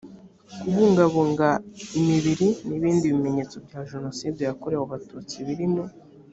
kubungabunga 0.59 1.47
imibiri 1.99 2.47
n 2.67 2.69
ibindi 2.77 3.05
bimenyetso 3.13 3.55
bya 3.65 3.81
jenoside 3.91 4.39
yakorewe 4.43 4.83
abatutsi 4.85 5.35
biri 5.47 5.67
mu 5.73 5.83